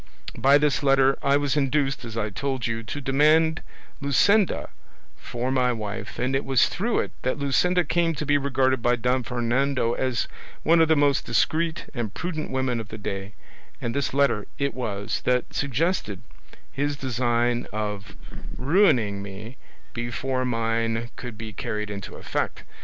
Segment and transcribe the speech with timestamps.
[0.35, 3.61] "By this letter I was induced, as I told you, to demand
[4.01, 4.69] Luscinda
[5.15, 8.95] for my wife, and it was through it that Luscinda came to be regarded by
[8.95, 10.27] Don Fernando as
[10.63, 13.35] one of the most discreet and prudent women of the day,
[13.79, 16.23] and this letter it was that suggested
[16.71, 18.15] his design of
[18.57, 19.55] ruining me
[19.93, 22.63] before mine could be carried into effect.